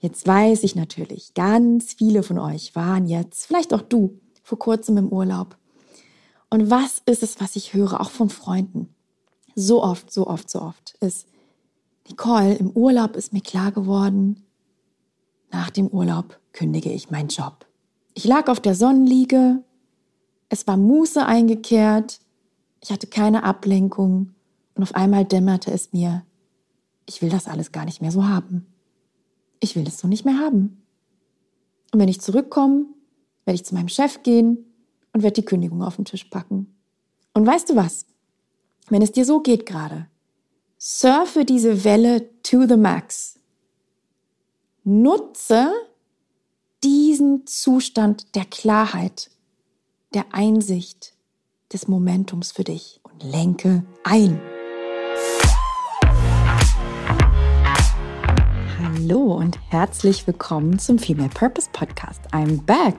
[0.00, 4.96] Jetzt weiß ich natürlich, ganz viele von euch waren jetzt, vielleicht auch du, vor kurzem
[4.96, 5.56] im Urlaub.
[6.50, 8.94] Und was ist es, was ich höre, auch von Freunden?
[9.54, 11.26] So oft, so oft, so oft ist,
[12.08, 14.44] Nicole, im Urlaub ist mir klar geworden,
[15.50, 17.66] nach dem Urlaub kündige ich meinen Job.
[18.14, 19.62] Ich lag auf der Sonnenliege,
[20.48, 22.20] es war Muße eingekehrt,
[22.80, 24.34] ich hatte keine Ablenkung
[24.74, 26.24] und auf einmal dämmerte es mir,
[27.06, 28.66] ich will das alles gar nicht mehr so haben.
[29.60, 30.82] Ich will das so nicht mehr haben.
[31.92, 32.86] Und wenn ich zurückkomme,
[33.44, 34.64] werde ich zu meinem Chef gehen
[35.12, 36.74] und werde die Kündigung auf den Tisch packen.
[37.34, 38.06] Und weißt du was?
[38.90, 40.08] Wenn es dir so geht gerade,
[40.78, 43.38] surfe diese Welle to the max.
[44.84, 45.70] Nutze
[46.82, 49.30] diesen Zustand der Klarheit,
[50.14, 51.14] der Einsicht,
[51.72, 54.40] des Momentums für dich und lenke ein.
[58.98, 62.20] Hallo und herzlich willkommen zum Female Purpose Podcast.
[62.32, 62.96] I'm back.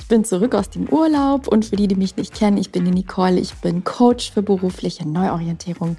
[0.00, 2.84] Ich bin zurück aus dem Urlaub und für die, die mich nicht kennen, ich bin
[2.84, 5.98] die Nicole, ich bin Coach für berufliche Neuorientierung.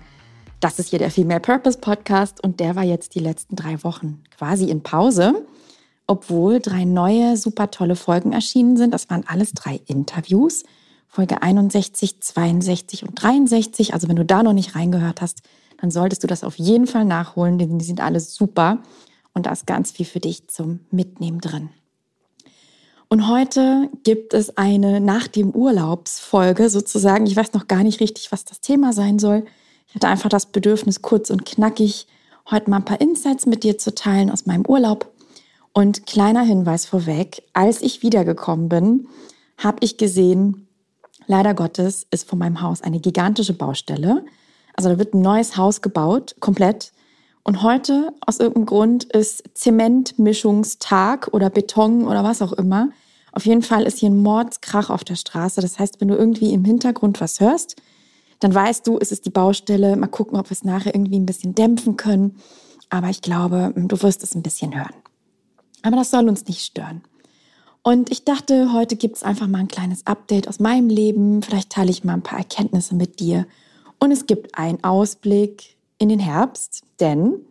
[0.60, 4.22] Das ist hier der Female Purpose Podcast und der war jetzt die letzten drei Wochen
[4.38, 5.46] quasi in Pause,
[6.08, 8.94] obwohl drei neue, super tolle Folgen erschienen sind.
[8.94, 10.64] Das waren alles drei Interviews.
[11.08, 13.94] Folge 61, 62 und 63.
[13.94, 15.42] Also wenn du da noch nicht reingehört hast,
[15.80, 18.80] dann solltest du das auf jeden Fall nachholen, denn die sind alle super
[19.34, 21.70] und da ist ganz viel für dich zum Mitnehmen drin.
[23.08, 27.26] Und heute gibt es eine nach dem Urlaubsfolge sozusagen.
[27.26, 29.44] Ich weiß noch gar nicht richtig, was das Thema sein soll.
[29.90, 32.08] Ich hatte einfach das Bedürfnis, kurz und knackig
[32.50, 35.12] heute mal ein paar Insights mit dir zu teilen aus meinem Urlaub.
[35.74, 39.08] Und kleiner Hinweis vorweg, als ich wiedergekommen bin,
[39.58, 40.68] habe ich gesehen,
[41.28, 44.26] leider Gottes ist vor meinem Haus eine gigantische Baustelle.
[44.76, 46.94] Also da wird ein neues Haus gebaut, komplett.
[47.44, 52.90] Und heute, aus irgendeinem Grund, ist Zementmischungstag oder Beton oder was auch immer.
[53.32, 55.62] Auf jeden Fall ist hier ein Mordskrach auf der Straße.
[55.62, 57.78] Das heißt, wenn du irgendwie im Hintergrund was hörst,
[58.40, 59.96] dann weißt du, es ist die Baustelle.
[59.96, 62.38] Mal gucken, ob wir es nachher irgendwie ein bisschen dämpfen können.
[62.90, 64.94] Aber ich glaube, du wirst es ein bisschen hören.
[65.82, 67.02] Aber das soll uns nicht stören.
[67.84, 71.42] Und ich dachte, heute gibt es einfach mal ein kleines Update aus meinem Leben.
[71.42, 73.48] Vielleicht teile ich mal ein paar Erkenntnisse mit dir.
[74.00, 77.46] Und es gibt einen Ausblick in den Herbst, denn,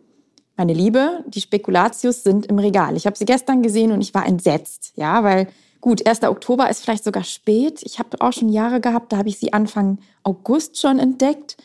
[0.57, 2.97] meine Liebe, die Spekulatius sind im Regal.
[2.97, 5.47] Ich habe sie gestern gesehen und ich war entsetzt, ja, weil
[5.79, 6.23] gut, 1.
[6.23, 7.81] Oktober ist vielleicht sogar spät.
[7.83, 11.55] Ich habe auch schon Jahre gehabt, da habe ich sie Anfang August schon entdeckt.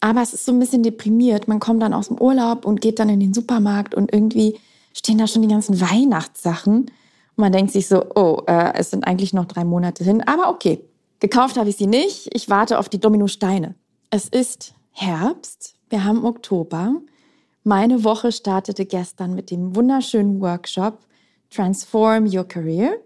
[0.00, 1.48] Aber es ist so ein bisschen deprimiert.
[1.48, 4.58] Man kommt dann aus dem Urlaub und geht dann in den Supermarkt und irgendwie
[4.94, 6.82] stehen da schon die ganzen Weihnachtssachen.
[6.82, 6.90] Und
[7.36, 10.22] man denkt sich so, oh, äh, es sind eigentlich noch drei Monate hin.
[10.22, 10.80] Aber okay,
[11.18, 12.30] gekauft habe ich sie nicht.
[12.32, 13.74] Ich warte auf die Dominosteine.
[14.10, 16.94] Es ist Herbst, wir haben Oktober.
[17.64, 20.98] Meine Woche startete gestern mit dem wunderschönen Workshop
[21.50, 22.96] Transform Your Career.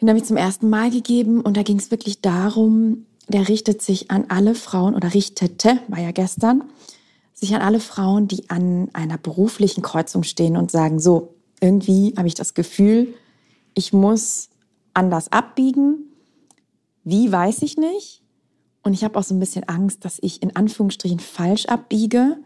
[0.00, 3.82] Den habe ich zum ersten Mal gegeben und da ging es wirklich darum, der richtet
[3.82, 6.64] sich an alle Frauen oder richtete, war ja gestern,
[7.34, 12.28] sich an alle Frauen, die an einer beruflichen Kreuzung stehen und sagen, so, irgendwie habe
[12.28, 13.14] ich das Gefühl,
[13.74, 14.48] ich muss
[14.94, 16.06] anders abbiegen.
[17.04, 18.22] Wie weiß ich nicht?
[18.88, 22.38] Und ich habe auch so ein bisschen Angst, dass ich in Anführungsstrichen falsch abbiege.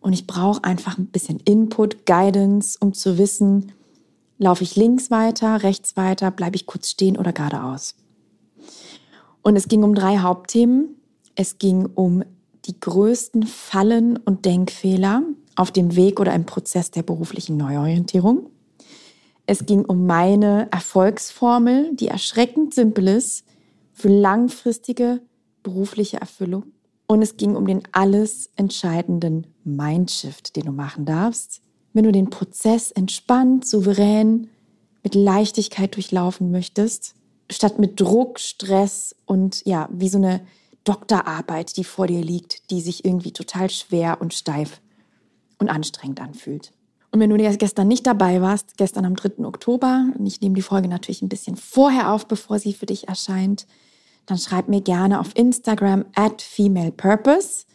[0.00, 3.72] Und ich brauche einfach ein bisschen Input, Guidance, um zu wissen,
[4.38, 7.96] laufe ich links weiter, rechts weiter, bleibe ich kurz stehen oder geradeaus.
[9.42, 10.96] Und es ging um drei Hauptthemen.
[11.34, 12.24] Es ging um
[12.64, 15.22] die größten Fallen und Denkfehler
[15.54, 18.48] auf dem Weg oder im Prozess der beruflichen Neuorientierung.
[19.44, 23.44] Es ging um meine Erfolgsformel, die erschreckend simpel ist
[23.92, 25.20] für langfristige
[25.62, 26.64] berufliche Erfüllung.
[27.06, 31.60] Und es ging um den alles entscheidenden Mindshift, den du machen darfst,
[31.92, 34.48] wenn du den Prozess entspannt, souverän,
[35.02, 37.14] mit Leichtigkeit durchlaufen möchtest,
[37.50, 40.40] statt mit Druck, Stress und ja, wie so eine
[40.84, 44.80] Doktorarbeit, die vor dir liegt, die sich irgendwie total schwer und steif
[45.58, 46.72] und anstrengend anfühlt.
[47.12, 49.44] Und wenn du gestern nicht dabei warst, gestern am 3.
[49.44, 53.08] Oktober, und ich nehme die Folge natürlich ein bisschen vorher auf, bevor sie für dich
[53.08, 53.66] erscheint,
[54.30, 57.66] dann schreib mir gerne auf Instagram at femalepurpose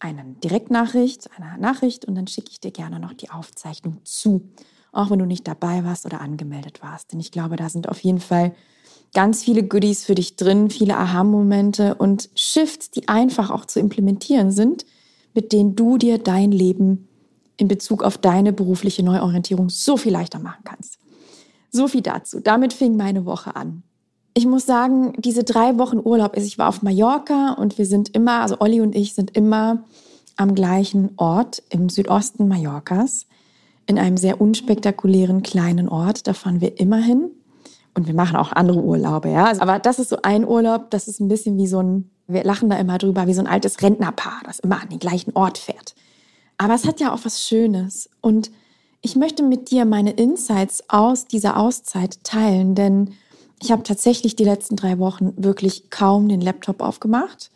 [0.00, 4.48] eine Direktnachricht, eine Nachricht und dann schicke ich dir gerne noch die Aufzeichnung zu,
[4.92, 7.12] auch wenn du nicht dabei warst oder angemeldet warst.
[7.12, 8.54] Denn ich glaube, da sind auf jeden Fall
[9.12, 14.52] ganz viele Goodies für dich drin, viele Aha-Momente und Shifts, die einfach auch zu implementieren
[14.52, 14.86] sind,
[15.34, 17.08] mit denen du dir dein Leben
[17.56, 20.98] in Bezug auf deine berufliche Neuorientierung so viel leichter machen kannst.
[21.70, 22.38] So viel dazu.
[22.38, 23.82] Damit fing meine Woche an
[24.38, 28.14] ich muss sagen, diese drei Wochen Urlaub ist, ich war auf Mallorca und wir sind
[28.14, 29.82] immer, also Olli und ich sind immer
[30.36, 33.26] am gleichen Ort im Südosten Mallorcas,
[33.86, 36.28] in einem sehr unspektakulären kleinen Ort.
[36.28, 37.32] Da fahren wir immer hin.
[37.94, 39.50] Und wir machen auch andere Urlaube, ja.
[39.58, 42.70] Aber das ist so ein Urlaub, das ist ein bisschen wie so ein, wir lachen
[42.70, 45.96] da immer drüber, wie so ein altes Rentnerpaar, das immer an den gleichen Ort fährt.
[46.58, 48.08] Aber es hat ja auch was Schönes.
[48.20, 48.52] Und
[49.00, 53.14] ich möchte mit dir meine Insights aus dieser Auszeit teilen, denn
[53.60, 57.50] ich habe tatsächlich die letzten drei Wochen wirklich kaum den Laptop aufgemacht.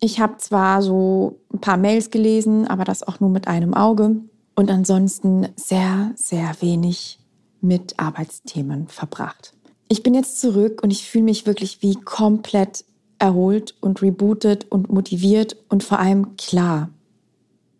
[0.00, 4.16] Ich habe zwar so ein paar Mails gelesen, aber das auch nur mit einem Auge
[4.54, 7.18] und ansonsten sehr, sehr wenig
[7.60, 9.54] mit Arbeitsthemen verbracht.
[9.88, 12.84] Ich bin jetzt zurück und ich fühle mich wirklich wie komplett
[13.18, 16.90] erholt und rebootet und motiviert und vor allem klar.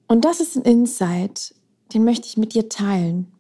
[0.07, 1.55] Und das ist ein Insight,
[1.93, 3.33] den möchte ich mit dir teilen.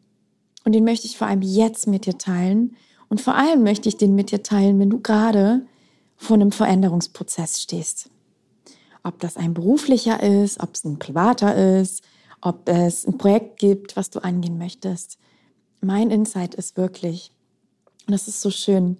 [0.64, 2.76] Und den möchte ich vor allem jetzt mit dir teilen.
[3.14, 5.64] Und vor allem möchte ich den mit dir teilen, wenn du gerade
[6.16, 8.10] vor einem Veränderungsprozess stehst.
[9.04, 12.02] Ob das ein beruflicher ist, ob es ein privater ist,
[12.40, 15.20] ob es ein Projekt gibt, was du angehen möchtest.
[15.80, 17.30] Mein Insight ist wirklich,
[18.08, 18.96] und das ist so schön,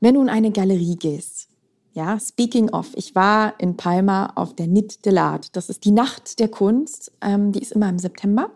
[0.00, 1.48] wenn du in eine Galerie gehst,
[1.94, 5.48] ja, speaking of, ich war in Palma auf der Nit de l'Art.
[5.52, 8.50] Das ist die Nacht der Kunst, ähm, die ist immer im September.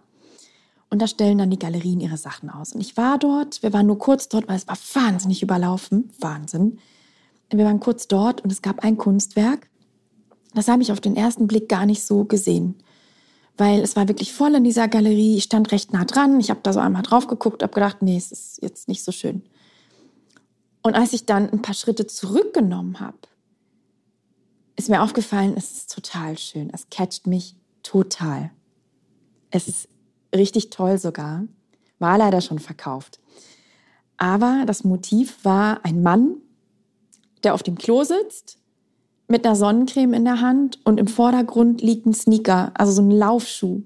[0.94, 2.73] Und da stellen dann die Galerien ihre Sachen aus.
[2.73, 6.12] Und ich war dort, wir waren nur kurz dort, weil es war wahnsinnig überlaufen.
[6.20, 6.79] Wahnsinn.
[7.50, 9.69] Wir waren kurz dort und es gab ein Kunstwerk.
[10.55, 12.76] Das habe ich auf den ersten Blick gar nicht so gesehen
[13.56, 15.37] weil es war wirklich voll in dieser Galerie.
[15.37, 16.41] Ich stand recht nah dran.
[16.41, 19.12] Ich habe da so einmal drauf geguckt, habe gedacht, nee, es ist jetzt nicht so
[19.12, 19.43] schön.
[20.82, 23.19] Und als ich dann ein paar Schritte zurückgenommen habe,
[24.76, 26.69] ist mir aufgefallen, es ist total schön.
[26.73, 28.50] Es catcht mich total.
[29.50, 29.88] Es ist
[30.34, 31.44] richtig toll sogar.
[31.98, 33.20] War leider schon verkauft.
[34.16, 36.36] Aber das Motiv war ein Mann,
[37.42, 38.58] der auf dem Klo sitzt
[39.28, 43.10] mit einer Sonnencreme in der Hand und im Vordergrund liegt ein Sneaker, also so ein
[43.10, 43.82] Laufschuh.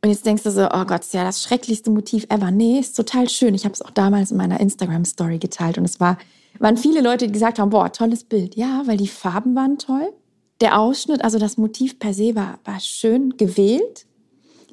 [0.00, 2.50] Und jetzt denkst du so, oh Gott, ist ja das schrecklichste Motiv ever.
[2.50, 3.54] Nee, ist total schön.
[3.54, 6.18] Ich habe es auch damals in meiner Instagram-Story geteilt und es war,
[6.60, 8.54] waren viele Leute, die gesagt haben, boah, tolles Bild.
[8.54, 10.12] Ja, weil die Farben waren toll.
[10.60, 14.06] Der Ausschnitt, also das Motiv per se war, war schön gewählt.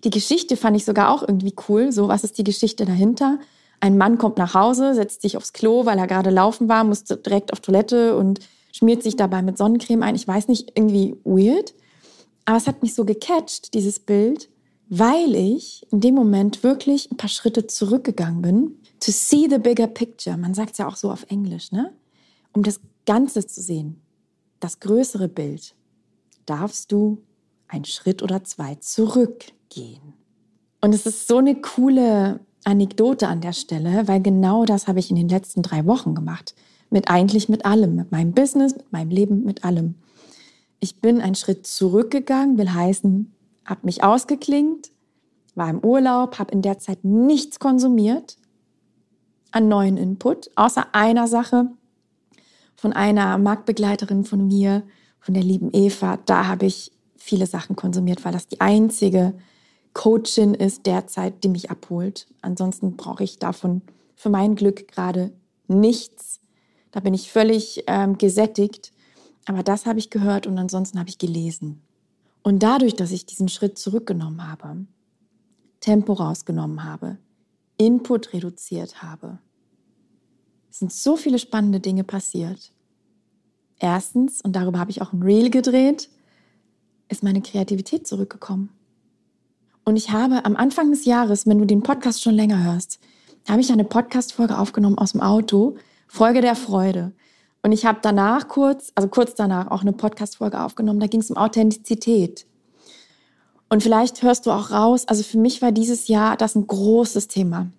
[0.05, 1.91] Die Geschichte fand ich sogar auch irgendwie cool.
[1.91, 3.39] So, was ist die Geschichte dahinter?
[3.79, 7.17] Ein Mann kommt nach Hause, setzt sich aufs Klo, weil er gerade laufen war, musste
[7.17, 8.39] direkt auf Toilette und
[8.71, 10.15] schmiert sich dabei mit Sonnencreme ein.
[10.15, 11.73] Ich weiß nicht, irgendwie weird.
[12.45, 14.49] Aber es hat mich so gecatcht, dieses Bild,
[14.89, 18.77] weil ich in dem Moment wirklich ein paar Schritte zurückgegangen bin.
[18.99, 20.37] To see the bigger picture.
[20.37, 21.91] Man sagt es ja auch so auf Englisch, ne?
[22.53, 24.01] Um das Ganze zu sehen.
[24.59, 25.73] Das größere Bild.
[26.45, 27.23] Darfst du
[27.67, 30.13] einen Schritt oder zwei zurückgehen.
[30.81, 35.09] Und es ist so eine coole Anekdote an der Stelle, weil genau das habe ich
[35.09, 36.55] in den letzten drei Wochen gemacht.
[36.89, 39.95] Mit eigentlich mit allem, mit meinem Business, mit meinem Leben, mit allem.
[40.79, 43.33] Ich bin einen Schritt zurückgegangen, will heißen,
[43.65, 44.91] habe mich ausgeklingt,
[45.55, 48.37] war im Urlaub, habe in der Zeit nichts konsumiert
[49.51, 51.69] an neuen Input, außer einer Sache
[52.75, 54.83] von einer Marktbegleiterin von mir,
[55.19, 56.19] von der lieben Eva.
[56.25, 56.91] Da habe ich
[57.25, 59.33] viele Sachen konsumiert, weil das die einzige
[59.93, 62.27] Coachin ist derzeit, die mich abholt.
[62.41, 63.81] Ansonsten brauche ich davon
[64.15, 65.33] für mein Glück gerade
[65.67, 66.39] nichts.
[66.91, 68.91] Da bin ich völlig ähm, gesättigt.
[69.45, 71.81] Aber das habe ich gehört und ansonsten habe ich gelesen.
[72.43, 74.85] Und dadurch, dass ich diesen Schritt zurückgenommen habe,
[75.79, 77.17] Tempo rausgenommen habe,
[77.77, 79.39] Input reduziert habe,
[80.69, 82.71] sind so viele spannende Dinge passiert.
[83.79, 86.09] Erstens, und darüber habe ich auch ein Reel gedreht,
[87.09, 88.69] ist meine Kreativität zurückgekommen.
[89.83, 92.99] Und ich habe am Anfang des Jahres, wenn du den Podcast schon länger hörst,
[93.47, 95.75] habe ich eine Podcast-Folge aufgenommen aus dem Auto,
[96.07, 97.13] Folge der Freude.
[97.61, 101.29] Und ich habe danach kurz, also kurz danach auch eine Podcast-Folge aufgenommen, da ging es
[101.29, 102.45] um Authentizität.
[103.69, 107.27] Und vielleicht hörst du auch raus, also für mich war dieses Jahr das ein großes
[107.27, 107.71] Thema.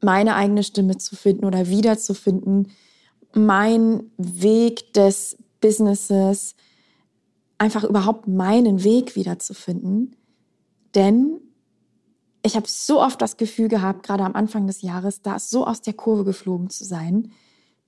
[0.00, 2.70] Meine eigene Stimme zu finden oder wiederzufinden,
[3.34, 6.54] mein Weg des Businesses,
[7.58, 10.16] einfach überhaupt meinen Weg wiederzufinden.
[10.94, 11.40] Denn
[12.42, 15.82] ich habe so oft das Gefühl gehabt, gerade am Anfang des Jahres, da so aus
[15.82, 17.32] der Kurve geflogen zu sein,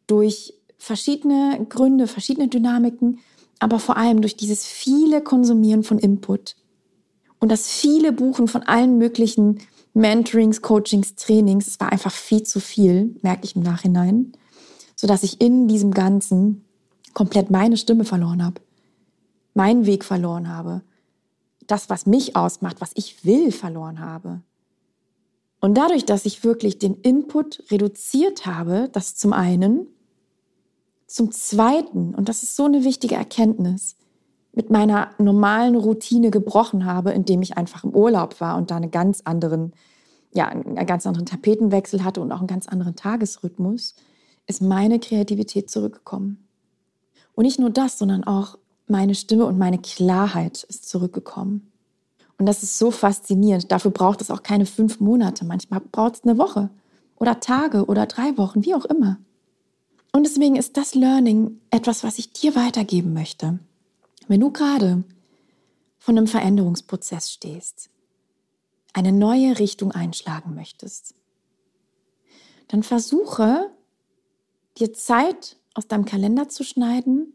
[0.07, 3.21] durch verschiedene Gründe, verschiedene Dynamiken,
[3.59, 6.57] aber vor allem durch dieses viele Konsumieren von Input
[7.39, 9.61] und das viele Buchen von allen möglichen
[9.95, 11.67] Mentorings, Coachings, Trainings.
[11.67, 14.33] Es war einfach viel zu viel, merke ich im Nachhinein,
[14.95, 16.65] sodass ich in diesem Ganzen
[17.15, 18.61] komplett meine Stimme verloren habe,
[19.55, 20.83] meinen Weg verloren habe
[21.71, 24.41] das, was mich ausmacht, was ich will, verloren habe.
[25.61, 29.87] Und dadurch, dass ich wirklich den Input reduziert habe, das zum einen,
[31.07, 33.97] zum zweiten, und das ist so eine wichtige Erkenntnis,
[34.53, 38.91] mit meiner normalen Routine gebrochen habe, indem ich einfach im Urlaub war und da einen
[38.91, 39.73] ganz anderen,
[40.33, 43.95] ja, einen ganz anderen Tapetenwechsel hatte und auch einen ganz anderen Tagesrhythmus,
[44.47, 46.49] ist meine Kreativität zurückgekommen.
[47.35, 48.59] Und nicht nur das, sondern auch
[48.91, 51.71] meine Stimme und meine Klarheit ist zurückgekommen.
[52.39, 53.71] Und das ist so faszinierend.
[53.71, 55.45] Dafür braucht es auch keine fünf Monate.
[55.45, 56.71] Manchmal braucht es eine Woche
[57.17, 59.19] oder Tage oder drei Wochen, wie auch immer.
[60.13, 63.59] Und deswegen ist das Learning etwas, was ich dir weitergeben möchte.
[64.27, 65.05] Wenn du gerade
[65.99, 67.91] von einem Veränderungsprozess stehst,
[68.93, 71.15] eine neue Richtung einschlagen möchtest,
[72.69, 73.71] dann versuche
[74.79, 77.35] dir Zeit aus deinem Kalender zu schneiden,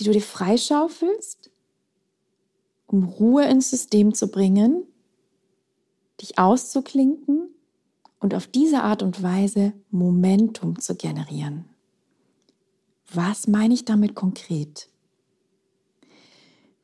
[0.00, 1.50] die du dir freischaufelst,
[2.86, 4.82] um Ruhe ins System zu bringen,
[6.22, 7.48] dich auszuklinken
[8.18, 11.66] und auf diese Art und Weise Momentum zu generieren.
[13.12, 14.88] Was meine ich damit konkret?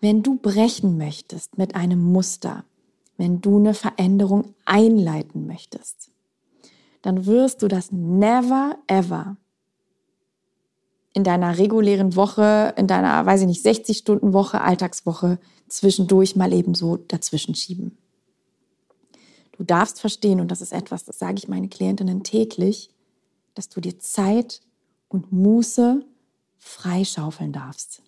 [0.00, 2.64] Wenn du brechen möchtest mit einem Muster,
[3.16, 6.10] wenn du eine Veränderung einleiten möchtest,
[7.00, 9.38] dann wirst du das never ever
[11.16, 16.52] in deiner regulären Woche, in deiner, weiß ich nicht, 60 Stunden Woche, Alltagswoche zwischendurch mal
[16.52, 17.96] eben so dazwischen schieben.
[19.52, 22.90] Du darfst verstehen, und das ist etwas, das sage ich meine Klientinnen täglich,
[23.54, 24.60] dass du dir Zeit
[25.08, 26.04] und Muße
[26.58, 28.02] freischaufeln darfst.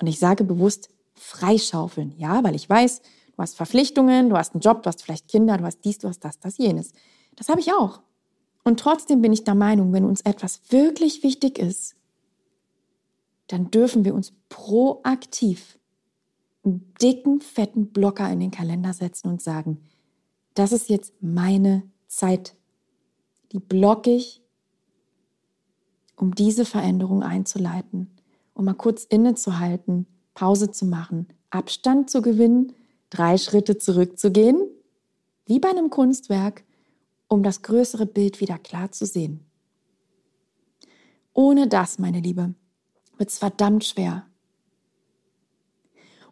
[0.00, 4.60] Und ich sage bewusst freischaufeln, ja, weil ich weiß, du hast Verpflichtungen, du hast einen
[4.60, 6.92] Job, du hast vielleicht Kinder, du hast dies, du hast das, das, jenes.
[7.34, 8.00] Das habe ich auch.
[8.64, 11.94] Und trotzdem bin ich der Meinung, wenn uns etwas wirklich wichtig ist,
[13.46, 15.78] dann dürfen wir uns proaktiv
[16.64, 19.82] einen dicken, fetten Blocker in den Kalender setzen und sagen,
[20.54, 22.56] das ist jetzt meine Zeit.
[23.52, 24.40] Die blocke ich,
[26.16, 28.10] um diese Veränderung einzuleiten,
[28.54, 32.72] um mal kurz innezuhalten, Pause zu machen, Abstand zu gewinnen,
[33.10, 34.58] drei Schritte zurückzugehen,
[35.46, 36.64] wie bei einem Kunstwerk,
[37.28, 39.44] um das größere Bild wieder klar zu sehen.
[41.32, 42.54] Ohne das, meine Liebe,
[43.16, 44.26] wird es verdammt schwer.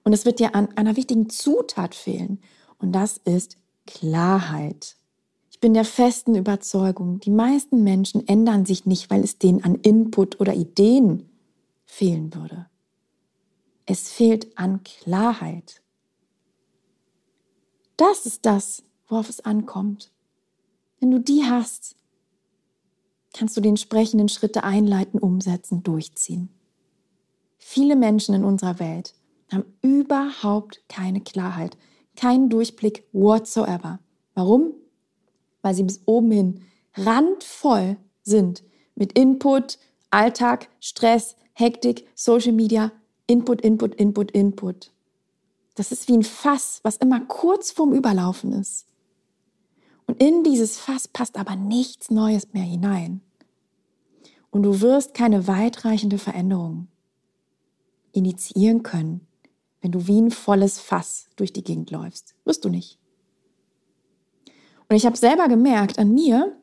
[0.05, 2.41] Und es wird dir an einer wichtigen Zutat fehlen.
[2.79, 3.57] Und das ist
[3.87, 4.97] Klarheit.
[5.51, 9.77] Ich bin der festen Überzeugung, die meisten Menschen ändern sich nicht, weil es denen an
[9.77, 11.29] Input oder Ideen
[11.85, 12.67] fehlen würde.
[13.87, 15.83] Es fehlt an Klarheit.
[17.97, 20.11] Das ist das, worauf es ankommt.
[21.03, 21.97] Wenn du die hast,
[23.35, 26.49] kannst du die entsprechenden Schritte einleiten, umsetzen, durchziehen.
[27.59, 29.13] Viele Menschen in unserer Welt
[29.51, 31.77] haben überhaupt keine Klarheit,
[32.15, 33.99] keinen Durchblick whatsoever.
[34.35, 34.75] Warum?
[35.61, 36.61] Weil sie bis oben hin
[36.95, 38.63] randvoll sind
[38.95, 39.81] mit Input,
[40.11, 42.93] Alltag, Stress, Hektik, Social Media,
[43.27, 44.93] Input, Input, Input, Input.
[45.75, 48.87] Das ist wie ein Fass, was immer kurz vorm Überlaufen ist.
[50.13, 53.23] Und in dieses Fass passt aber nichts Neues mehr hinein.
[54.51, 56.89] Und du wirst keine weitreichende Veränderung
[58.13, 59.27] initiieren können,
[59.81, 62.35] wenn du wie ein volles Fass durch die Gegend läufst.
[62.45, 62.99] Wirst du nicht.
[64.91, 66.55] Und ich habe selber gemerkt an mir,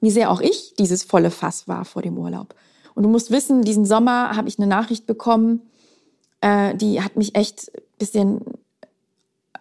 [0.00, 2.54] wie sehr auch ich dieses volle Fass war vor dem Urlaub.
[2.94, 5.60] Und du musst wissen, diesen Sommer habe ich eine Nachricht bekommen,
[6.40, 8.40] äh, die hat mich echt ein bisschen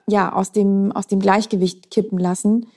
[0.07, 2.67] ja, aus, dem, aus dem Gleichgewicht kippen lassen.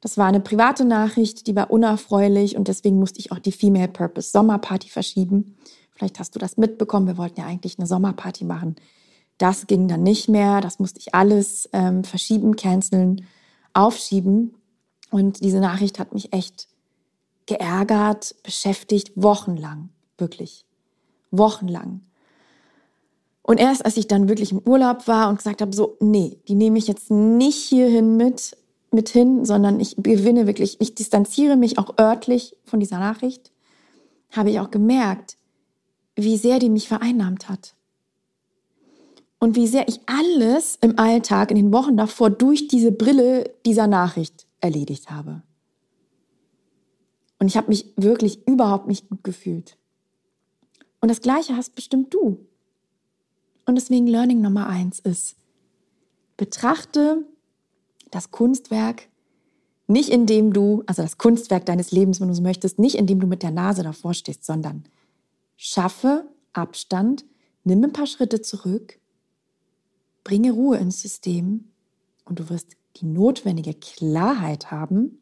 [0.00, 3.88] Das war eine private Nachricht, die war unerfreulich und deswegen musste ich auch die Female
[3.88, 5.56] Purpose Sommerparty verschieben.
[5.92, 7.06] Vielleicht hast du das mitbekommen.
[7.06, 8.76] Wir wollten ja eigentlich eine Sommerparty machen.
[9.36, 10.62] Das ging dann nicht mehr.
[10.62, 13.26] Das musste ich alles ähm, verschieben, canceln,
[13.74, 14.54] aufschieben.
[15.10, 16.68] Und diese Nachricht hat mich echt
[17.44, 20.64] geärgert, beschäftigt, wochenlang, wirklich.
[21.30, 22.00] Wochenlang.
[23.42, 26.54] Und erst als ich dann wirklich im Urlaub war und gesagt habe, so, nee, die
[26.54, 28.56] nehme ich jetzt nicht hierhin mit,
[28.92, 33.52] mit hin, sondern ich gewinne wirklich, ich distanziere mich auch örtlich von dieser Nachricht,
[34.30, 35.36] habe ich auch gemerkt,
[36.16, 37.74] wie sehr die mich vereinnahmt hat.
[39.38, 43.86] Und wie sehr ich alles im Alltag in den Wochen davor durch diese Brille dieser
[43.86, 45.42] Nachricht erledigt habe.
[47.38, 49.78] Und ich habe mich wirklich überhaupt nicht gut gefühlt.
[51.00, 52.46] Und das Gleiche hast bestimmt du.
[53.64, 55.36] Und deswegen Learning Nummer eins ist,
[56.36, 57.24] betrachte
[58.10, 59.08] das Kunstwerk
[59.90, 63.26] nicht indem du, also das Kunstwerk deines Lebens, wenn du so möchtest, nicht indem du
[63.26, 64.84] mit der Nase davor stehst, sondern
[65.56, 67.24] schaffe Abstand,
[67.64, 69.00] nimm ein paar Schritte zurück,
[70.22, 71.70] bringe Ruhe ins System
[72.24, 75.18] und du wirst die notwendige Klarheit haben,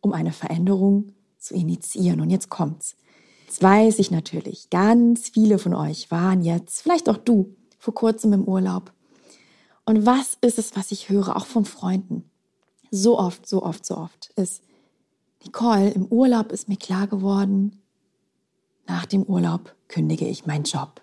[0.00, 2.20] um eine Veränderung zu initiieren.
[2.20, 2.96] Und jetzt kommt's.
[3.46, 8.32] Jetzt weiß ich natürlich, ganz viele von euch waren jetzt, vielleicht auch du, vor kurzem
[8.32, 8.92] im Urlaub.
[9.86, 12.28] Und was ist es, was ich höre, auch von Freunden?
[12.90, 14.62] So oft, so oft, so oft ist,
[15.44, 17.80] Nicole, im Urlaub ist mir klar geworden,
[18.86, 21.00] nach dem Urlaub kündige ich meinen Job.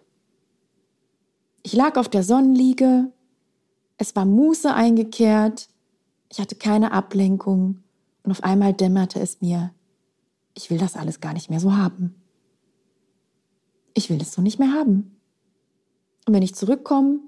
[1.63, 3.10] Ich lag auf der Sonnenliege,
[3.98, 5.70] es war Muße eingekehrt,
[6.30, 7.84] ich hatte keine Ablenkung
[8.24, 9.74] und auf einmal dämmerte es mir,
[10.56, 12.16] ich will das alles gar nicht mehr so haben.
[13.94, 15.16] Ich will es so nicht mehr haben.
[16.25, 17.20] Und wenn ich zurückkomme,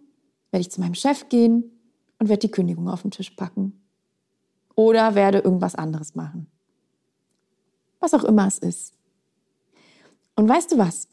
[0.56, 1.70] werde ich zu meinem Chef gehen
[2.18, 3.84] und werde die Kündigung auf den Tisch packen.
[4.74, 6.48] Oder werde irgendwas anderes machen.
[8.00, 8.94] Was auch immer es ist.
[10.38, 11.10] Und weißt du was?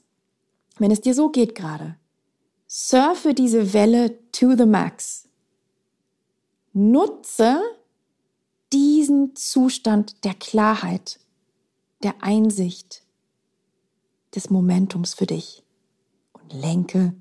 [0.78, 1.96] Wenn es dir so geht gerade,
[2.68, 5.28] surfe diese Welle to the max.
[6.72, 7.60] Nutze
[8.72, 11.18] diesen Zustand der Klarheit,
[12.04, 13.02] der Einsicht,
[14.36, 15.64] des Momentums für dich
[16.32, 17.12] und lenke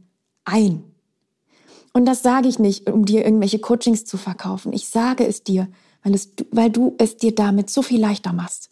[0.46, 0.90] ein.
[1.93, 4.74] Und das sage ich nicht, um dir irgendwelche Coachings zu verkaufen.
[4.74, 5.67] Ich sage es dir,
[6.03, 8.69] weil, es, weil du es dir damit so viel leichter machst.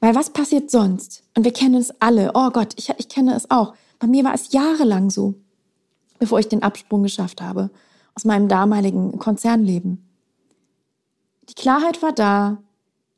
[0.00, 1.22] Weil was passiert sonst?
[1.36, 2.32] Und wir kennen es alle.
[2.34, 3.74] Oh Gott, ich, ich kenne es auch.
[3.98, 5.34] Bei mir war es jahrelang so,
[6.18, 7.70] bevor ich den Absprung geschafft habe
[8.14, 10.08] aus meinem damaligen Konzernleben.
[11.48, 12.58] Die Klarheit war da,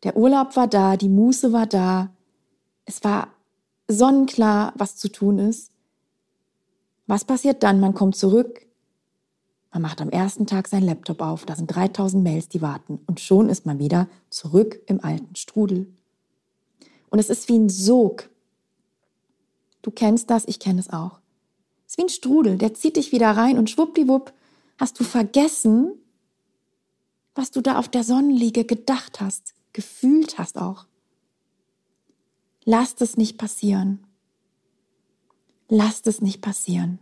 [0.03, 2.11] der Urlaub war da, die Muße war da.
[2.85, 3.29] Es war
[3.89, 5.71] sonnenklar, was zu tun ist.
[7.07, 7.81] Was passiert dann?
[7.81, 8.66] Man kommt zurück,
[9.73, 13.21] man macht am ersten Tag seinen Laptop auf, da sind 3000 Mails, die warten und
[13.21, 15.87] schon ist man wieder zurück im alten Strudel.
[17.11, 18.31] Und es ist wie ein Sog.
[19.83, 21.21] Du kennst das, ich kenne es auch.
[21.87, 24.33] Es ist wie ein Strudel, der zieht dich wieder rein und schwuppdiwupp
[24.79, 25.93] hast du vergessen,
[27.35, 30.87] was du da auf der Sonnenliege gedacht hast, gefühlt hast auch.
[32.65, 34.05] Lasst es nicht passieren.
[35.69, 36.99] Lasst es nicht passieren.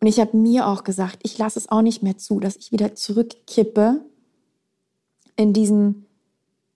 [0.00, 2.72] Und ich habe mir auch gesagt, ich lasse es auch nicht mehr zu, dass ich
[2.72, 4.04] wieder zurückkippe
[5.36, 6.06] in diesen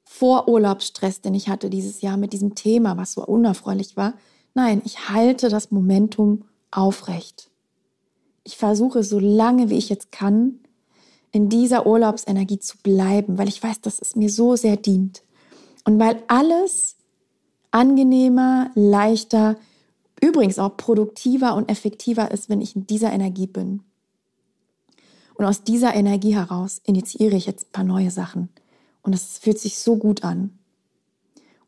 [0.04, 4.14] Vorurlaubsstress, den ich hatte dieses Jahr mit diesem Thema, was so unerfreulich war.
[4.54, 7.50] Nein, ich halte das Momentum aufrecht.
[8.42, 10.60] Ich versuche so lange, wie ich jetzt kann,
[11.32, 15.22] in dieser Urlaubsenergie zu bleiben, weil ich weiß, dass es mir so sehr dient.
[15.84, 16.96] Und weil alles
[17.70, 19.56] angenehmer, leichter,
[20.20, 23.82] übrigens auch produktiver und effektiver ist, wenn ich in dieser Energie bin.
[25.34, 28.50] Und aus dieser Energie heraus initiiere ich jetzt ein paar neue Sachen.
[29.02, 30.58] Und es fühlt sich so gut an.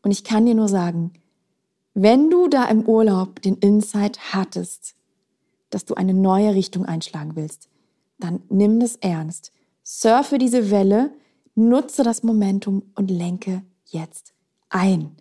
[0.03, 1.13] Und ich kann dir nur sagen,
[1.95, 4.95] wenn du da im Urlaub den Insight hattest,
[5.69, 7.69] dass du eine neue Richtung einschlagen willst,
[8.19, 9.51] dann nimm das ernst.
[9.83, 11.11] Surfe diese Welle,
[11.55, 14.33] nutze das Momentum und lenke jetzt
[14.69, 15.15] ein,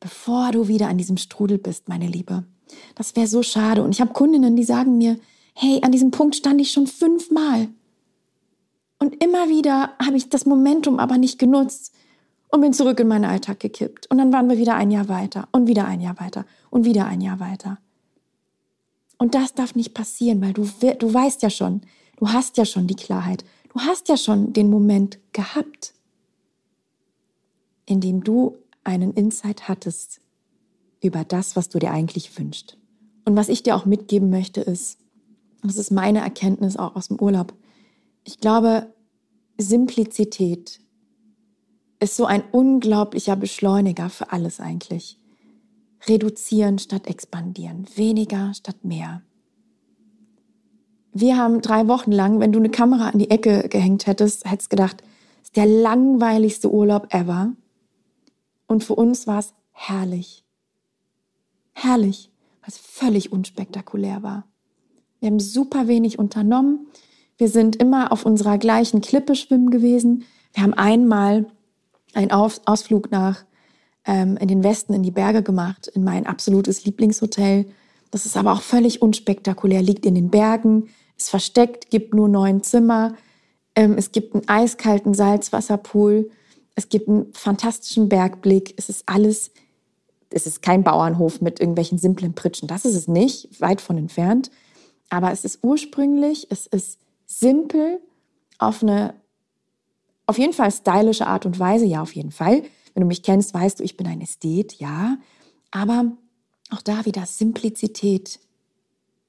[0.00, 2.44] bevor du wieder an diesem Strudel bist, meine Liebe.
[2.94, 3.82] Das wäre so schade.
[3.82, 5.18] Und ich habe Kundinnen, die sagen mir,
[5.54, 7.68] hey, an diesem Punkt stand ich schon fünfmal.
[8.98, 11.92] Und immer wieder habe ich das Momentum aber nicht genutzt
[12.48, 14.10] und bin zurück in meinen Alltag gekippt.
[14.10, 17.06] Und dann waren wir wieder ein Jahr weiter und wieder ein Jahr weiter und wieder
[17.06, 17.78] ein Jahr weiter.
[19.18, 21.82] Und das darf nicht passieren, weil du, du weißt ja schon,
[22.16, 25.94] du hast ja schon die Klarheit, du hast ja schon den Moment gehabt,
[27.86, 30.20] in dem du einen Insight hattest
[31.04, 32.76] über das, was du dir eigentlich wünschst.
[33.24, 34.98] Und was ich dir auch mitgeben möchte, ist,
[35.62, 37.54] das ist meine Erkenntnis auch aus dem Urlaub.
[38.24, 38.92] Ich glaube,
[39.56, 40.80] Simplizität
[42.00, 45.18] ist so ein unglaublicher Beschleuniger für alles eigentlich.
[46.06, 49.22] Reduzieren statt expandieren, weniger statt mehr.
[51.12, 54.68] Wir haben drei Wochen lang, wenn du eine Kamera an die Ecke gehängt hättest, hättest
[54.68, 55.02] gedacht,
[55.42, 57.52] ist der langweiligste Urlaub ever.
[58.66, 60.43] Und für uns war es herrlich.
[61.74, 62.30] Herrlich,
[62.64, 64.44] was völlig unspektakulär war.
[65.20, 66.86] Wir haben super wenig unternommen.
[67.36, 70.24] Wir sind immer auf unserer gleichen Klippe schwimmen gewesen.
[70.52, 71.46] Wir haben einmal
[72.14, 73.44] einen Ausflug nach
[74.06, 77.66] ähm, in den Westen, in die Berge gemacht, in mein absolutes Lieblingshotel.
[78.10, 82.62] Das ist aber auch völlig unspektakulär, liegt in den Bergen, ist versteckt, gibt nur neun
[82.62, 83.14] Zimmer.
[83.74, 86.30] Ähm, es gibt einen eiskalten Salzwasserpool.
[86.76, 88.74] Es gibt einen fantastischen Bergblick.
[88.76, 89.50] Es ist alles,
[90.30, 92.68] es ist kein Bauernhof mit irgendwelchen simplen Pritschen.
[92.68, 94.50] Das ist es nicht, weit von entfernt.
[95.10, 98.00] Aber es ist ursprünglich, es ist simpel,
[98.58, 99.14] auf eine,
[100.26, 102.62] auf jeden Fall stylische Art und Weise, ja, auf jeden Fall.
[102.94, 105.18] Wenn du mich kennst, weißt du, ich bin ein Ästhet, ja.
[105.70, 106.12] Aber
[106.70, 108.40] auch da wieder Simplizität.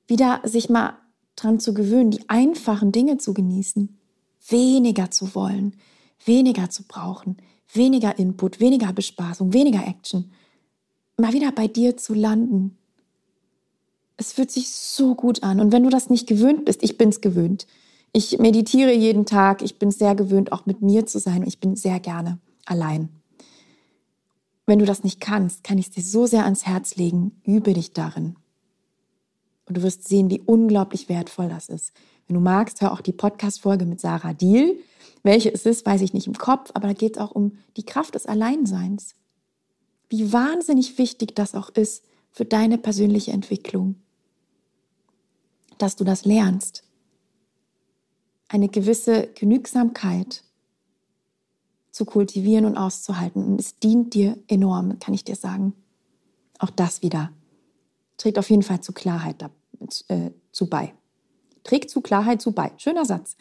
[0.07, 0.97] Wieder sich mal
[1.35, 3.97] dran zu gewöhnen, die einfachen Dinge zu genießen.
[4.47, 5.75] Weniger zu wollen,
[6.23, 7.37] weniger zu brauchen,
[7.73, 10.31] weniger Input, weniger Bespaßung, weniger Action.
[11.17, 12.77] Mal wieder bei dir zu landen.
[14.17, 15.59] Es fühlt sich so gut an.
[15.59, 17.67] Und wenn du das nicht gewöhnt bist, ich bin es gewöhnt.
[18.13, 19.61] Ich meditiere jeden Tag.
[19.61, 21.43] Ich bin sehr gewöhnt, auch mit mir zu sein.
[21.45, 23.09] Ich bin sehr gerne allein.
[24.65, 27.39] Wenn du das nicht kannst, kann ich es dir so sehr ans Herz legen.
[27.43, 28.35] Übe dich darin.
[29.67, 31.91] Und du wirst sehen, wie unglaublich wertvoll das ist.
[32.27, 34.79] Wenn du magst, hör auch die Podcast-Folge mit Sarah Diel.
[35.23, 37.83] Welche es ist, weiß ich nicht im Kopf, aber da geht es auch um die
[37.83, 39.15] Kraft des Alleinseins.
[40.09, 43.95] Wie wahnsinnig wichtig das auch ist für deine persönliche Entwicklung.
[45.77, 46.83] Dass du das lernst.
[48.47, 50.43] Eine gewisse Genügsamkeit
[51.91, 53.43] zu kultivieren und auszuhalten.
[53.43, 55.73] Und es dient dir enorm, kann ich dir sagen.
[56.59, 57.31] Auch das wieder
[58.17, 59.43] trägt auf jeden Fall zu Klarheit
[60.07, 60.93] äh, zu bei.
[61.63, 62.71] Trägt zu Klarheit zu bei.
[62.77, 63.37] Schöner Satz.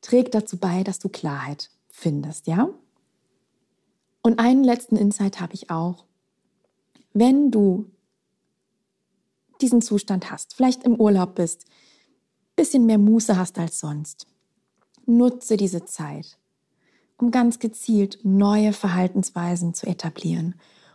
[0.00, 2.68] Trägt dazu bei, dass du Klarheit findest, ja?
[4.22, 6.04] Und einen letzten Insight habe ich auch.
[7.12, 7.90] Wenn du
[9.60, 11.66] diesen Zustand hast, vielleicht im Urlaub bist,
[12.56, 14.26] bisschen mehr Muße hast als sonst,
[15.06, 16.38] nutze diese Zeit,
[17.18, 20.54] um ganz gezielt neue Verhaltensweisen zu etablieren.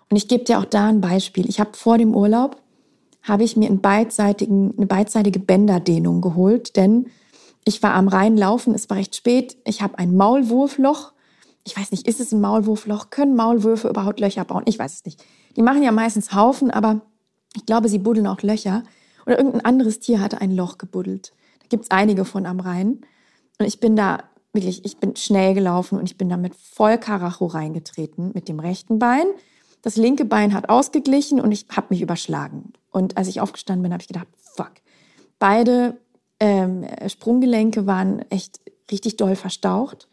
[0.10, 1.50] Und ich gebe dir auch da ein Beispiel.
[1.50, 2.62] Ich habe vor dem Urlaub
[3.24, 7.08] habe ich mir eine beidseitige Bänderdehnung geholt, denn
[7.66, 11.12] ich war am Rhein laufen, es war recht spät, ich habe ein Maulwurfloch.
[11.68, 13.10] Ich weiß nicht, ist es ein Maulwurfloch?
[13.10, 14.64] Können Maulwürfe überhaupt Löcher bauen?
[14.68, 15.22] Ich weiß es nicht.
[15.58, 17.02] Die machen ja meistens Haufen, aber
[17.58, 18.84] ich glaube, sie buddeln auch Löcher.
[19.26, 21.34] Oder irgendein anderes Tier hatte ein Loch gebuddelt.
[21.60, 23.02] Da gibt es einige von am Rhein.
[23.60, 26.98] Und ich bin da wirklich, ich bin schnell gelaufen und ich bin da mit voll
[26.98, 29.26] Karacho reingetreten mit dem rechten Bein.
[29.82, 32.72] Das linke Bein hat ausgeglichen und ich habe mich überschlagen.
[32.92, 34.72] Und als ich aufgestanden bin, habe ich gedacht, fuck.
[35.38, 35.98] Beide
[36.40, 40.08] ähm, Sprunggelenke waren echt richtig doll verstaucht.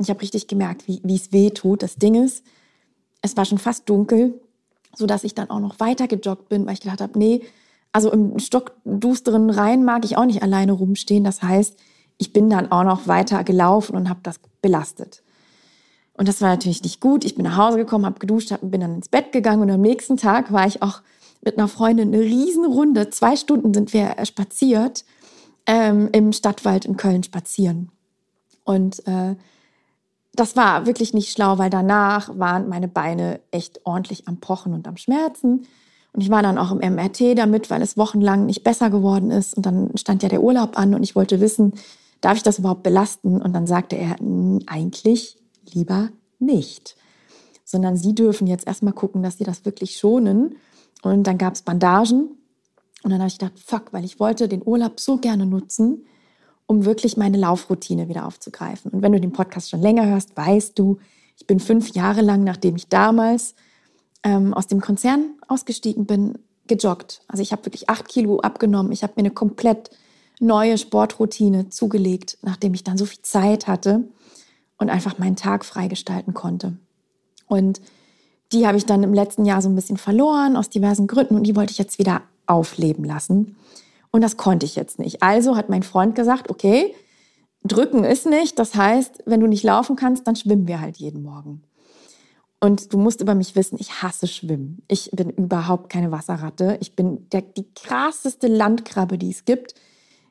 [0.00, 1.82] Ich habe richtig gemerkt, wie es weh tut.
[1.82, 2.44] Das Ding ist,
[3.22, 4.40] es war schon fast dunkel,
[4.96, 7.42] sodass ich dann auch noch weiter gejoggt bin, weil ich gedacht habe, nee,
[7.92, 11.24] also im stockdusteren Rhein mag ich auch nicht alleine rumstehen.
[11.24, 11.76] Das heißt,
[12.18, 15.22] ich bin dann auch noch weiter gelaufen und habe das belastet.
[16.14, 17.24] Und das war natürlich nicht gut.
[17.24, 19.80] Ich bin nach Hause gekommen, habe geduscht, hab, bin dann ins Bett gegangen und am
[19.80, 21.02] nächsten Tag war ich auch
[21.42, 23.10] mit einer Freundin eine Riesenrunde.
[23.10, 25.04] Zwei Stunden sind wir spaziert
[25.66, 27.90] ähm, im Stadtwald in Köln spazieren.
[28.64, 29.36] Und äh,
[30.40, 34.88] das war wirklich nicht schlau, weil danach waren meine Beine echt ordentlich am Pochen und
[34.88, 35.66] am Schmerzen.
[36.12, 39.54] Und ich war dann auch im MRT damit, weil es wochenlang nicht besser geworden ist.
[39.54, 41.74] Und dann stand ja der Urlaub an und ich wollte wissen,
[42.20, 43.40] darf ich das überhaupt belasten?
[43.40, 44.16] Und dann sagte er,
[44.66, 45.38] eigentlich
[45.72, 46.96] lieber nicht.
[47.64, 50.56] Sondern Sie dürfen jetzt erstmal gucken, dass Sie das wirklich schonen
[51.02, 52.30] und dann gab es Bandagen.
[53.02, 56.06] Und dann habe ich gedacht, fuck, weil ich wollte den Urlaub so gerne nutzen,
[56.70, 58.92] um wirklich meine Laufroutine wieder aufzugreifen.
[58.92, 60.98] Und wenn du den Podcast schon länger hörst, weißt du,
[61.36, 63.56] ich bin fünf Jahre lang, nachdem ich damals
[64.22, 67.22] ähm, aus dem Konzern ausgestiegen bin, gejoggt.
[67.26, 68.92] Also ich habe wirklich acht Kilo abgenommen.
[68.92, 69.90] Ich habe mir eine komplett
[70.38, 74.04] neue Sportroutine zugelegt, nachdem ich dann so viel Zeit hatte
[74.78, 76.74] und einfach meinen Tag freigestalten konnte.
[77.48, 77.80] Und
[78.52, 81.42] die habe ich dann im letzten Jahr so ein bisschen verloren aus diversen Gründen und
[81.42, 83.56] die wollte ich jetzt wieder aufleben lassen.
[84.12, 85.22] Und das konnte ich jetzt nicht.
[85.22, 86.94] Also hat mein Freund gesagt, okay,
[87.64, 88.58] drücken ist nicht.
[88.58, 91.62] Das heißt, wenn du nicht laufen kannst, dann schwimmen wir halt jeden Morgen.
[92.62, 94.82] Und du musst über mich wissen, ich hasse Schwimmen.
[94.86, 96.76] Ich bin überhaupt keine Wasserratte.
[96.80, 99.74] Ich bin der, die krasseste Landkrabbe, die es gibt.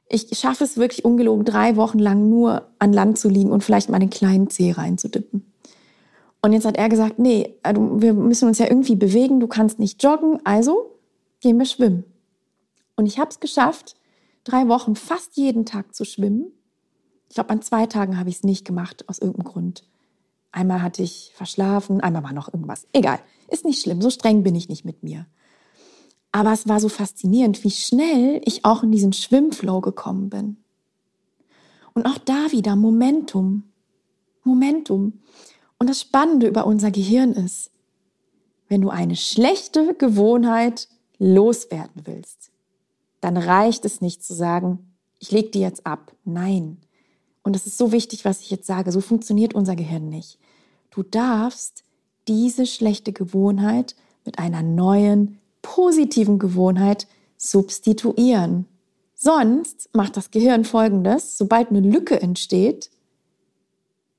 [0.08, 3.89] Ich schaffe es wirklich ungelogen, drei Wochen lang nur an Land zu liegen und vielleicht
[3.89, 5.52] mal den kleinen Zeh reinzudippen.
[6.42, 9.80] Und jetzt hat er gesagt, nee, äh, wir müssen uns ja irgendwie bewegen, du kannst
[9.80, 10.98] nicht joggen, also
[11.42, 12.06] gehen wir schwimmen.
[13.00, 13.96] Und ich habe es geschafft,
[14.44, 16.52] drei Wochen fast jeden Tag zu schwimmen.
[17.30, 19.88] Ich glaube, an zwei Tagen habe ich es nicht gemacht, aus irgendeinem Grund.
[20.52, 22.88] Einmal hatte ich verschlafen, einmal war noch irgendwas.
[22.92, 25.28] Egal, ist nicht schlimm, so streng bin ich nicht mit mir.
[26.34, 30.58] Aber es war so faszinierend, wie schnell ich auch in diesen Schwimmflow gekommen bin.
[31.94, 33.64] Und auch da wieder Momentum.
[34.44, 35.22] Momentum.
[35.78, 37.72] Und das Spannende über unser Gehirn ist,
[38.68, 42.49] wenn du eine schlechte Gewohnheit loswerden willst,
[43.21, 46.13] dann reicht es nicht zu sagen, ich lege die jetzt ab.
[46.23, 46.77] Nein.
[47.43, 48.91] Und das ist so wichtig, was ich jetzt sage.
[48.91, 50.39] So funktioniert unser Gehirn nicht.
[50.91, 51.84] Du darfst
[52.27, 58.65] diese schlechte Gewohnheit mit einer neuen, positiven Gewohnheit substituieren.
[59.13, 62.89] Sonst macht das Gehirn Folgendes, sobald eine Lücke entsteht,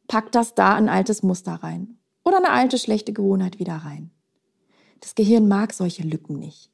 [0.08, 4.10] packt das da ein altes Muster rein oder eine alte schlechte Gewohnheit wieder rein.
[5.00, 6.70] Das Gehirn mag solche Lücken nicht.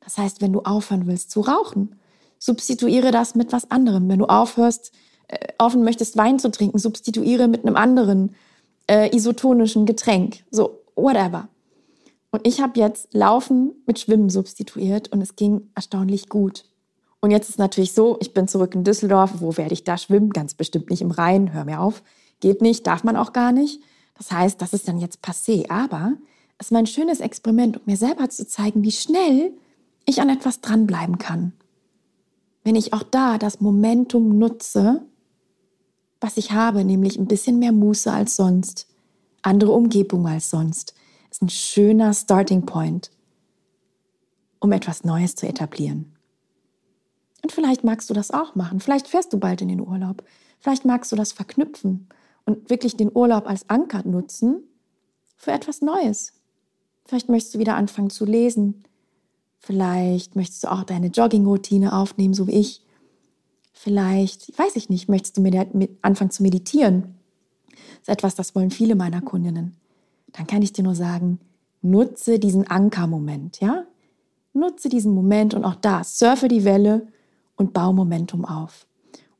[0.00, 1.96] Das heißt, wenn du aufhören willst zu rauchen,
[2.38, 4.08] substituiere das mit was anderem.
[4.08, 4.92] Wenn du aufhörst,
[5.28, 8.34] äh, aufhören möchtest, Wein zu trinken, substituiere mit einem anderen
[8.90, 10.44] äh, isotonischen Getränk.
[10.50, 11.48] So, whatever.
[12.30, 16.64] Und ich habe jetzt Laufen mit Schwimmen substituiert und es ging erstaunlich gut.
[17.20, 19.34] Und jetzt ist natürlich so, ich bin zurück in Düsseldorf.
[19.40, 20.30] Wo werde ich da schwimmen?
[20.30, 21.52] Ganz bestimmt nicht im Rhein.
[21.52, 22.02] Hör mir auf.
[22.40, 23.82] Geht nicht, darf man auch gar nicht.
[24.16, 25.68] Das heißt, das ist dann jetzt passé.
[25.70, 26.14] Aber
[26.58, 29.52] es war ein schönes Experiment, um mir selber zu zeigen, wie schnell
[30.10, 31.52] ich an etwas dranbleiben kann.
[32.62, 35.02] Wenn ich auch da das Momentum nutze,
[36.20, 38.86] was ich habe, nämlich ein bisschen mehr Muße als sonst,
[39.42, 40.94] andere Umgebung als sonst,
[41.30, 43.10] ist ein schöner Starting Point,
[44.58, 46.16] um etwas Neues zu etablieren.
[47.42, 48.80] Und vielleicht magst du das auch machen.
[48.80, 50.22] Vielleicht fährst du bald in den Urlaub.
[50.58, 52.08] Vielleicht magst du das verknüpfen
[52.44, 54.64] und wirklich den Urlaub als Anker nutzen
[55.36, 56.34] für etwas Neues.
[57.06, 58.84] Vielleicht möchtest du wieder anfangen zu lesen.
[59.60, 62.82] Vielleicht möchtest du auch deine Jogging-Routine aufnehmen, so wie ich.
[63.72, 67.14] Vielleicht, weiß ich nicht, möchtest du mit anfangen zu meditieren.
[67.68, 69.76] Das ist etwas, das wollen viele meiner Kundinnen.
[70.32, 71.40] Dann kann ich dir nur sagen,
[71.82, 73.84] nutze diesen Ankermoment, ja?
[74.52, 77.06] Nutze diesen Moment und auch da, surfe die Welle
[77.56, 78.86] und baue Momentum auf.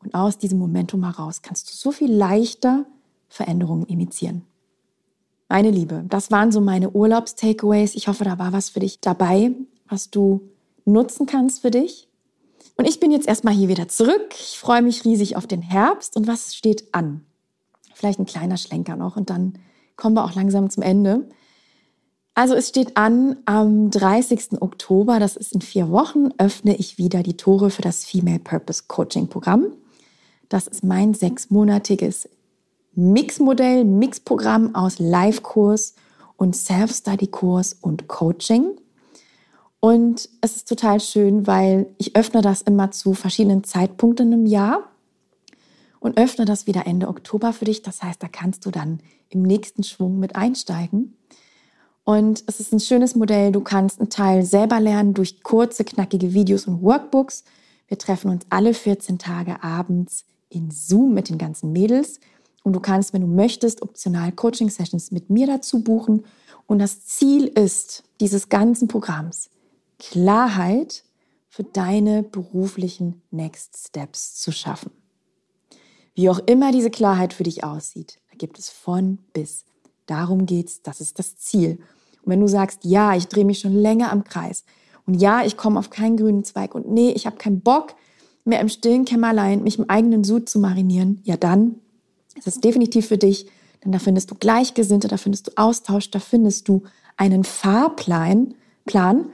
[0.02, 2.86] Und aus diesem Momentum heraus kannst du so viel leichter
[3.28, 4.42] Veränderungen initiieren.
[5.48, 7.94] Meine Liebe, das waren so meine Urlaubstakeaways.
[7.94, 9.52] Ich hoffe, da war was für dich dabei,
[9.90, 10.48] was du
[10.84, 12.08] nutzen kannst für dich.
[12.76, 14.34] Und ich bin jetzt erstmal hier wieder zurück.
[14.34, 16.16] Ich freue mich riesig auf den Herbst.
[16.16, 17.26] Und was steht an?
[17.94, 19.58] Vielleicht ein kleiner Schlenker noch und dann
[19.96, 21.28] kommen wir auch langsam zum Ende.
[22.34, 24.62] Also es steht an, am 30.
[24.62, 28.84] Oktober, das ist in vier Wochen, öffne ich wieder die Tore für das Female Purpose
[28.86, 29.74] Coaching Programm.
[30.48, 32.30] Das ist mein sechsmonatiges
[32.94, 35.94] Mixmodell, Mixprogramm aus Live-Kurs
[36.38, 38.70] und Self-Study-Kurs und Coaching.
[39.80, 44.90] Und es ist total schön, weil ich öffne das immer zu verschiedenen Zeitpunkten im Jahr
[46.00, 47.82] und öffne das wieder Ende Oktober für dich.
[47.82, 51.16] Das heißt, da kannst du dann im nächsten Schwung mit einsteigen.
[52.04, 53.52] Und es ist ein schönes Modell.
[53.52, 57.44] Du kannst einen Teil selber lernen durch kurze, knackige Videos und Workbooks.
[57.88, 62.20] Wir treffen uns alle 14 Tage abends in Zoom mit den ganzen Mädels.
[62.62, 66.24] Und du kannst, wenn du möchtest, optional Coaching-Sessions mit mir dazu buchen.
[66.66, 69.50] Und das Ziel ist dieses ganzen Programms,
[70.00, 71.04] Klarheit
[71.48, 74.90] für deine beruflichen Next Steps zu schaffen.
[76.14, 79.64] Wie auch immer diese Klarheit für dich aussieht, da gibt es von bis.
[80.06, 81.78] Darum geht's, das ist das Ziel.
[82.22, 84.64] Und wenn du sagst, ja, ich drehe mich schon länger am Kreis
[85.06, 87.94] und ja, ich komme auf keinen grünen Zweig und nee, ich habe keinen Bock
[88.44, 91.76] mehr im stillen Kämmerlein mich im eigenen Sud zu marinieren, ja dann
[92.36, 93.46] ist es definitiv für dich,
[93.84, 96.82] denn da findest du Gleichgesinnte, da findest du Austausch, da findest du
[97.16, 98.54] einen Fahrplan,
[98.86, 99.26] Plan,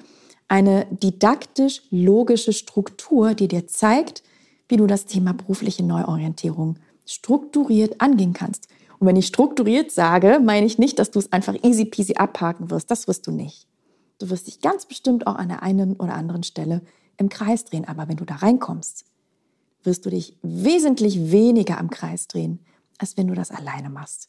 [0.48, 4.22] eine didaktisch logische Struktur, die dir zeigt,
[4.68, 8.68] wie du das Thema berufliche Neuorientierung strukturiert angehen kannst.
[8.98, 12.70] Und wenn ich strukturiert sage, meine ich nicht, dass du es einfach easy peasy abhaken
[12.70, 12.90] wirst.
[12.90, 13.66] Das wirst du nicht.
[14.18, 16.80] Du wirst dich ganz bestimmt auch an der einen oder anderen Stelle
[17.18, 17.86] im Kreis drehen.
[17.86, 19.04] Aber wenn du da reinkommst,
[19.82, 22.60] wirst du dich wesentlich weniger am Kreis drehen,
[22.98, 24.28] als wenn du das alleine machst.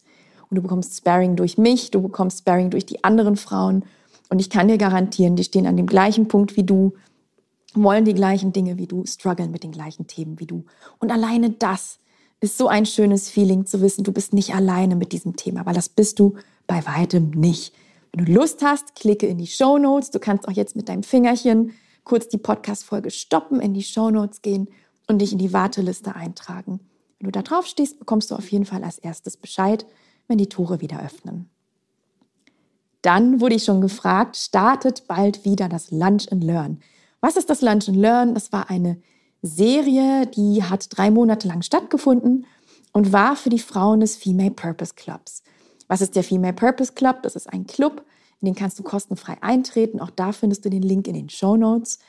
[0.49, 3.84] Und du bekommst Sparring durch mich, du bekommst Sparring durch die anderen Frauen.
[4.29, 6.93] Und ich kann dir garantieren, die stehen an dem gleichen Punkt wie du,
[7.73, 10.65] wollen die gleichen Dinge wie du, strugglen mit den gleichen Themen wie du.
[10.99, 11.99] Und alleine das
[12.39, 15.73] ist so ein schönes Feeling zu wissen, du bist nicht alleine mit diesem Thema, weil
[15.73, 16.35] das bist du
[16.67, 17.73] bei weitem nicht.
[18.11, 20.11] Wenn du Lust hast, klicke in die Show Notes.
[20.11, 24.41] Du kannst auch jetzt mit deinem Fingerchen kurz die Podcast-Folge stoppen, in die Show Notes
[24.41, 24.69] gehen
[25.07, 26.79] und dich in die Warteliste eintragen.
[27.19, 29.85] Wenn du da drauf stehst, bekommst du auf jeden Fall als erstes Bescheid,
[30.27, 31.49] wenn die Tore wieder öffnen.
[33.08, 36.82] Dann wurde ich schon gefragt, startet bald wieder das Lunch and Learn.
[37.22, 38.34] Was ist das Lunch and Learn?
[38.34, 38.98] Das war eine
[39.41, 42.46] Serie, die hat drei Monate lang stattgefunden
[42.91, 45.41] und war für die Frauen des Female Purpose Clubs.
[45.88, 47.24] Was ist der Female Purpose Club?
[47.24, 48.04] Das ist ein Club,
[48.41, 50.02] in den kannst du kostenfrei eintreten.
[50.02, 52.00] Auch da findest du den Link in den Show Notes.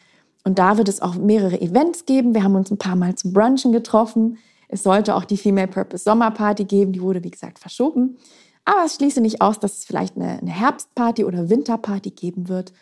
[0.43, 2.35] Und da wird es auch mehrere Events geben.
[2.35, 4.39] Wir haben uns ein paar Mal zum Brunchen getroffen.
[4.67, 6.93] Es sollte auch die Female Purpose Sommerparty geben.
[6.93, 8.19] Die wurde, wie gesagt, verschoben.
[8.68, 12.74] Aber es schließe nicht aus, dass es vielleicht eine, eine Herbstparty oder Winterparty geben wird.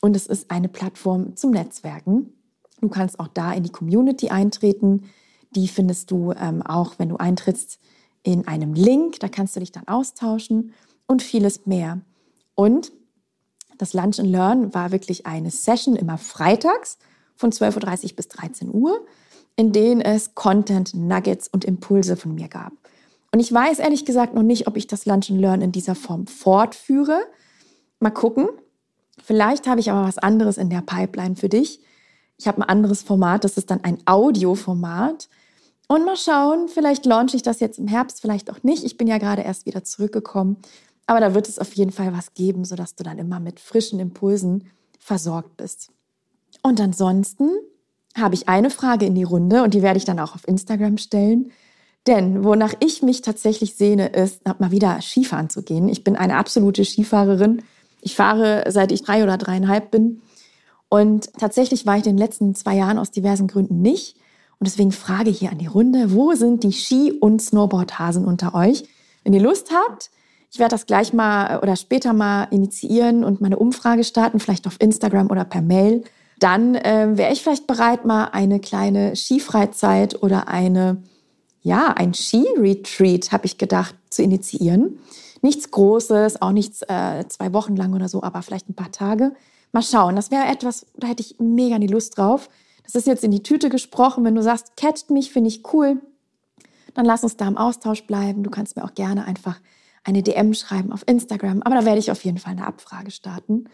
[0.00, 2.32] Und es ist eine Plattform zum Netzwerken.
[2.80, 5.10] Du kannst auch da in die Community eintreten.
[5.50, 7.78] Die findest du ähm, auch, wenn du eintrittst,
[8.22, 9.20] in einem Link.
[9.20, 10.72] Da kannst du dich dann austauschen
[11.06, 12.00] und vieles mehr.
[12.54, 12.90] Und
[13.76, 16.96] das Lunch and Learn war wirklich eine Session immer freitags
[17.34, 19.04] von 12.30 Uhr bis 13 Uhr,
[19.54, 22.72] in denen es Content, Nuggets und Impulse von mir gab.
[23.32, 25.94] Und ich weiß ehrlich gesagt noch nicht, ob ich das Lunch and Learn in dieser
[25.94, 27.20] Form fortführe.
[28.00, 28.48] Mal gucken.
[29.22, 31.80] Vielleicht habe ich aber was anderes in der Pipeline für dich.
[32.38, 35.28] Ich habe ein anderes Format, das ist dann ein Audioformat.
[35.88, 38.84] Und mal schauen, vielleicht launche ich das jetzt im Herbst, vielleicht auch nicht.
[38.84, 40.56] Ich bin ja gerade erst wieder zurückgekommen.
[41.06, 44.00] Aber da wird es auf jeden Fall was geben, sodass du dann immer mit frischen
[44.00, 45.92] Impulsen versorgt bist.
[46.62, 47.50] Und ansonsten
[48.16, 50.98] habe ich eine Frage in die Runde und die werde ich dann auch auf Instagram
[50.98, 51.52] stellen.
[52.06, 55.88] Denn wonach ich mich tatsächlich sehne, ist, mal wieder Skifahren zu gehen.
[55.88, 57.62] Ich bin eine absolute Skifahrerin.
[58.00, 60.22] Ich fahre, seit ich drei oder dreieinhalb bin.
[60.88, 64.16] Und tatsächlich war ich in den letzten zwei Jahren aus diversen Gründen nicht.
[64.58, 68.54] Und deswegen frage ich hier an die Runde, wo sind die Ski- und Snowboardhasen unter
[68.54, 68.84] euch?
[69.24, 70.10] Wenn ihr Lust habt,
[70.50, 74.80] ich werde das gleich mal oder später mal initiieren und meine Umfrage starten, vielleicht auf
[74.80, 76.04] Instagram oder per Mail.
[76.38, 81.02] Dann äh, wäre ich vielleicht bereit, mal eine kleine Skifreizeit oder eine,
[81.66, 85.00] ja, ein Ski-Retreat, habe ich gedacht, zu initiieren.
[85.42, 89.34] Nichts Großes, auch nichts äh, zwei Wochen lang oder so, aber vielleicht ein paar Tage.
[89.72, 90.14] Mal schauen.
[90.14, 92.48] Das wäre etwas, da hätte ich mega die Lust drauf.
[92.84, 94.24] Das ist jetzt in die Tüte gesprochen.
[94.24, 96.00] Wenn du sagst, catcht mich, finde ich cool,
[96.94, 98.44] dann lass uns da im Austausch bleiben.
[98.44, 99.58] Du kannst mir auch gerne einfach
[100.04, 101.62] eine DM schreiben auf Instagram.
[101.62, 103.64] Aber da werde ich auf jeden Fall eine Abfrage starten.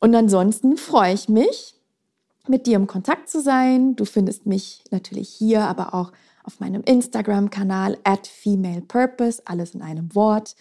[0.00, 1.76] Und ansonsten freue ich mich,
[2.48, 3.94] mit dir im Kontakt zu sein.
[3.94, 6.10] Du findest mich natürlich hier, aber auch
[6.44, 10.54] auf meinem Instagram-Kanal at Female Purpose, alles in einem Wort.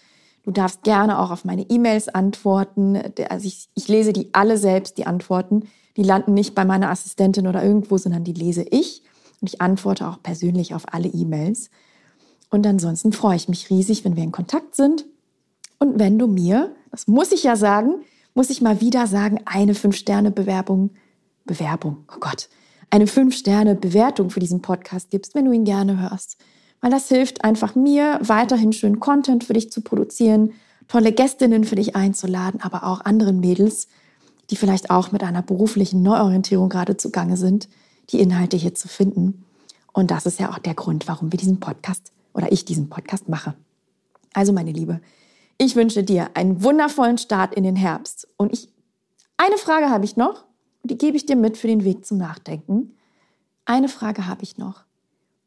[0.44, 3.00] Du darfst gerne auch auf meine E-Mails antworten.
[3.30, 5.70] Also ich, ich lese die alle selbst, die Antworten.
[5.96, 9.04] Die landen nicht bei meiner Assistentin oder irgendwo, sondern die lese ich.
[9.42, 11.70] Und ich antworte auch persönlich auf alle E-Mails.
[12.50, 15.06] Und ansonsten freue ich mich riesig, wenn wir in Kontakt sind.
[15.80, 18.04] Und wenn du mir, das muss ich ja sagen,
[18.36, 20.92] muss ich mal wieder sagen, eine Fünf-Sterne-Bewerbung,
[21.46, 22.50] Bewerbung, oh Gott,
[22.94, 26.38] eine Fünf-Sterne-Bewertung für diesen Podcast gibst, wenn du ihn gerne hörst.
[26.80, 30.54] Weil das hilft einfach mir, weiterhin schönen Content für dich zu produzieren,
[30.88, 33.88] tolle Gästinnen für dich einzuladen, aber auch anderen Mädels,
[34.52, 37.68] die vielleicht auch mit einer beruflichen Neuorientierung gerade zugange sind,
[38.12, 39.44] die Inhalte hier zu finden.
[39.92, 43.28] Und das ist ja auch der Grund, warum wir diesen Podcast oder ich diesen Podcast
[43.28, 43.56] mache.
[44.34, 45.02] Also meine Liebe,
[45.58, 48.28] ich wünsche dir einen wundervollen Start in den Herbst.
[48.38, 48.70] Und ich,
[49.38, 50.46] eine Frage habe ich noch,
[50.84, 52.94] die gebe ich dir mit für den Weg zum Nachdenken.
[53.66, 54.84] Eine Frage habe ich noch.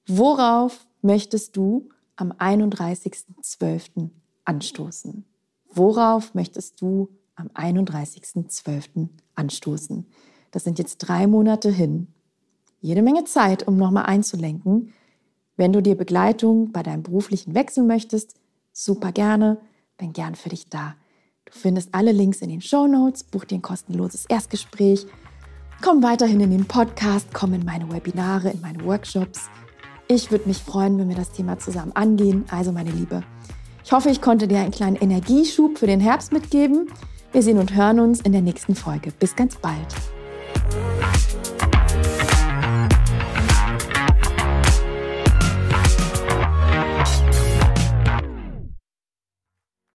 [0.06, 4.10] Worauf möchtest du am 31.12.
[4.44, 5.24] anstoßen?
[5.72, 9.08] Worauf möchtest du am 31.12.
[9.34, 10.06] anstoßen?
[10.50, 12.08] Das sind jetzt drei Monate hin.
[12.80, 14.94] Jede Menge Zeit, um nochmal einzulenken,
[15.56, 18.36] wenn du dir Begleitung bei deinem beruflichen Wechsel möchtest,
[18.72, 19.58] super gerne,
[19.98, 20.94] bin gern für dich da.
[21.46, 25.06] Du findest alle Links in den Show Notes, buch dir ein kostenloses Erstgespräch,
[25.82, 29.48] komm weiterhin in den Podcast, komm in meine Webinare, in meine Workshops.
[30.08, 32.44] Ich würde mich freuen, wenn wir das Thema zusammen angehen.
[32.50, 33.22] Also meine Liebe,
[33.84, 36.88] ich hoffe, ich konnte dir einen kleinen Energieschub für den Herbst mitgeben.
[37.32, 39.12] Wir sehen und hören uns in der nächsten Folge.
[39.18, 39.94] Bis ganz bald.